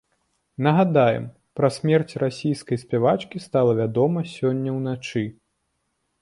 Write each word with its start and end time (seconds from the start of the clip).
Нагадаем, 0.67 1.25
пра 1.59 1.69
смерць 1.75 2.17
расійскай 2.23 2.77
спявачкі 2.85 3.43
стала 3.47 3.77
вядома 3.81 4.25
сёння 4.35 4.69
ўначы. 4.79 5.23